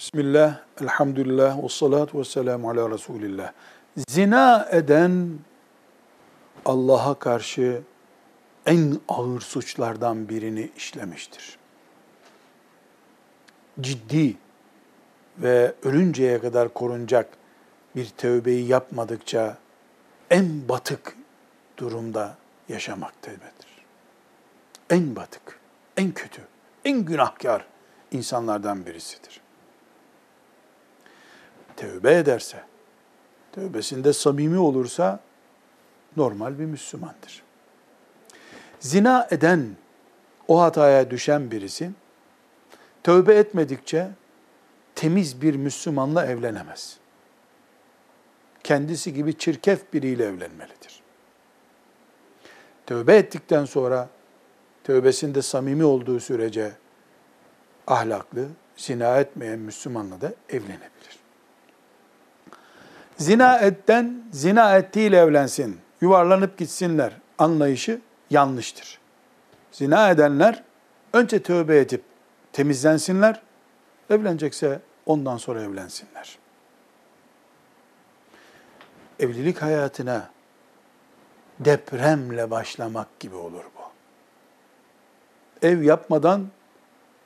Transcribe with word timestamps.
Bismillah, 0.00 0.60
elhamdülillah, 0.80 1.62
ve 1.64 1.68
salatu 1.68 2.18
ve 2.18 2.24
selamu 2.24 2.70
ala 2.70 2.90
Resulillah. 2.90 3.52
Zina 4.08 4.68
eden 4.70 5.38
Allah'a 6.64 7.18
karşı 7.18 7.82
en 8.66 9.00
ağır 9.08 9.40
suçlardan 9.40 10.28
birini 10.28 10.70
işlemiştir. 10.76 11.58
Ciddi 13.80 14.36
ve 15.38 15.74
ölünceye 15.82 16.40
kadar 16.40 16.74
korunacak 16.74 17.28
bir 17.96 18.06
tövbeyi 18.08 18.66
yapmadıkça 18.66 19.58
en 20.30 20.68
batık 20.68 21.16
durumda 21.76 22.36
yaşamaktadır. 22.68 23.84
En 24.90 25.16
batık, 25.16 25.60
en 25.96 26.12
kötü, 26.12 26.42
en 26.84 27.04
günahkar 27.04 27.66
insanlardan 28.12 28.86
birisidir. 28.86 29.40
Tövbe 31.80 32.14
ederse, 32.14 32.62
tövbesinde 33.52 34.12
samimi 34.12 34.58
olursa 34.58 35.20
normal 36.16 36.58
bir 36.58 36.64
Müslümandır. 36.64 37.42
Zina 38.80 39.28
eden, 39.30 39.76
o 40.48 40.60
hataya 40.60 41.10
düşen 41.10 41.50
birisi 41.50 41.90
tövbe 43.02 43.34
etmedikçe 43.34 44.10
temiz 44.94 45.42
bir 45.42 45.54
Müslümanla 45.54 46.26
evlenemez. 46.26 46.96
Kendisi 48.62 49.14
gibi 49.14 49.38
çirkef 49.38 49.92
biriyle 49.92 50.24
evlenmelidir. 50.24 51.02
Tövbe 52.86 53.16
ettikten 53.16 53.64
sonra 53.64 54.08
tövbesinde 54.84 55.42
samimi 55.42 55.84
olduğu 55.84 56.20
sürece 56.20 56.72
ahlaklı, 57.86 58.48
zina 58.76 59.20
etmeyen 59.20 59.58
Müslümanla 59.58 60.20
da 60.20 60.32
evlenebilir. 60.48 61.19
Zina 63.20 63.58
etten 63.58 64.22
zina 64.32 64.76
ettiğiyle 64.76 65.16
evlensin, 65.16 65.80
yuvarlanıp 66.00 66.58
gitsinler 66.58 67.12
anlayışı 67.38 68.00
yanlıştır. 68.30 68.98
Zina 69.72 70.10
edenler 70.10 70.62
önce 71.12 71.42
tövbe 71.42 71.78
edip 71.78 72.02
temizlensinler, 72.52 73.42
evlenecekse 74.10 74.80
ondan 75.06 75.36
sonra 75.36 75.62
evlensinler. 75.62 76.38
Evlilik 79.18 79.62
hayatına 79.62 80.30
depremle 81.58 82.50
başlamak 82.50 83.20
gibi 83.20 83.34
olur 83.34 83.64
bu. 83.64 83.82
Ev 85.66 85.82
yapmadan 85.82 86.48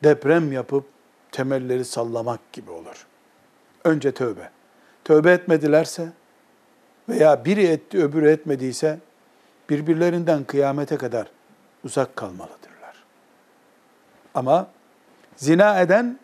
deprem 0.05 0.53
yapıp 0.53 0.85
temelleri 1.33 1.85
sallamak 1.85 2.53
gibi 2.53 2.71
olur. 2.71 3.07
Önce 3.85 4.13
tövbe. 4.13 4.51
Tövbe 5.05 5.33
etmedilerse 5.33 6.09
veya 7.09 7.45
biri 7.45 7.67
etti 7.67 7.99
öbürü 7.99 8.31
etmediyse 8.31 8.99
birbirlerinden 9.71 10.45
kıyamete 10.45 10.97
kadar 10.97 11.27
uzak 11.85 12.17
kalmalıdırlar. 12.17 13.05
Ama 14.35 14.69
zina 15.37 15.81
eden 15.81 16.19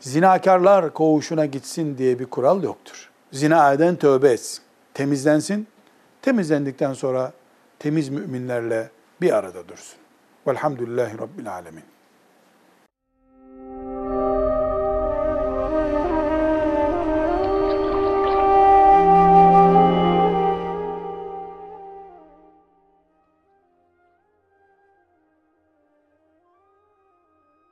zinakarlar 0.00 0.92
koğuşuna 0.92 1.46
gitsin 1.46 1.98
diye 1.98 2.18
bir 2.18 2.26
kural 2.26 2.62
yoktur. 2.62 3.10
Zina 3.32 3.72
eden 3.72 3.96
tövbe 3.96 4.28
etsin, 4.28 4.62
temizlensin. 4.94 5.66
Temizlendikten 6.22 6.92
sonra 6.92 7.32
temiz 7.78 8.08
müminlerle 8.08 8.90
bir 9.20 9.36
arada 9.36 9.68
dursun. 9.68 9.98
Velhamdülillahi 10.46 11.18
Rabbil 11.18 11.52
Alemin. 11.52 11.84